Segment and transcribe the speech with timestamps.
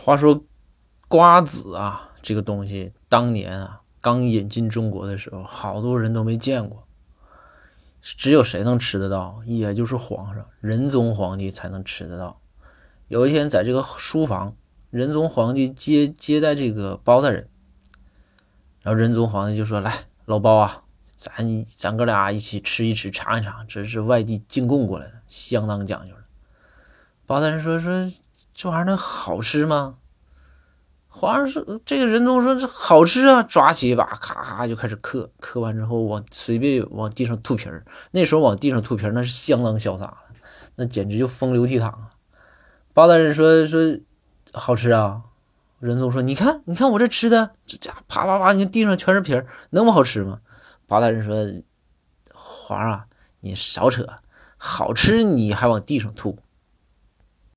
[0.00, 0.44] 话说
[1.08, 6.86] 瓜子啊，这个东西当年啊刚引进中国的时候，好多人都没见过，
[8.00, 9.42] 只有谁能吃得到？
[9.44, 12.40] 也就是皇上仁宗皇帝才能吃得到。
[13.08, 14.54] 有一天，在这个书房，
[14.90, 17.48] 仁宗皇帝接接待这个包大人，
[18.82, 19.92] 然后仁宗皇帝就说：“来，
[20.26, 20.84] 老包啊，
[21.16, 26.20] 咱咱哥俩一起吃一吃，尝一尝，这是外地进贡过来的，相当讲究了。”
[27.26, 27.90] 包大人说：“说。”
[28.60, 29.98] 这玩意儿能好吃吗？
[31.06, 35.30] 皇上说：“这个仁宗说这好吃啊！”抓起一把，咔咔就开始嗑。
[35.38, 37.86] 嗑完之后，往随便往地上吐皮儿。
[38.10, 40.18] 那时候往地上吐皮儿，那是相当潇洒了，
[40.74, 42.10] 那简直就风流倜傥啊！
[42.92, 43.78] 包大人说：“说
[44.52, 45.22] 好吃啊！”
[45.78, 50.40] 仁宗说：“你看，你看我这吃的，这家啪啪啪，你看地上全是皮儿，能不好吃吗？”
[50.88, 51.46] 包大人说
[52.34, 53.04] ：“皇上，
[53.38, 54.04] 你少扯，
[54.56, 56.36] 好吃你还往地上吐。”